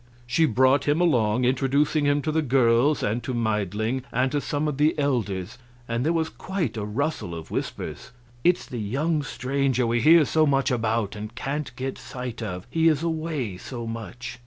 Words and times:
She 0.25 0.47
brought 0.47 0.85
him 0.87 0.99
along, 0.99 1.45
introducing 1.45 2.05
him 2.05 2.23
to 2.23 2.31
the 2.31 2.41
girls, 2.41 3.03
and 3.03 3.21
to 3.21 3.35
Meidling, 3.35 4.01
and 4.11 4.31
to 4.31 4.41
some 4.41 4.67
of 4.67 4.77
the 4.79 4.97
elders; 4.97 5.59
and 5.87 6.03
there 6.03 6.11
was 6.11 6.27
quite 6.27 6.75
a 6.75 6.83
rustle 6.83 7.35
of 7.35 7.51
whispers: 7.51 8.09
"It's 8.43 8.65
the 8.65 8.79
young 8.81 9.21
stranger 9.21 9.85
we 9.85 10.01
hear 10.01 10.25
so 10.25 10.47
much 10.47 10.71
about 10.71 11.15
and 11.15 11.35
can't 11.35 11.71
get 11.75 11.99
sight 11.99 12.41
of, 12.41 12.65
he 12.71 12.87
is 12.87 13.03
away 13.03 13.57
so 13.57 13.85
much." 13.85 14.39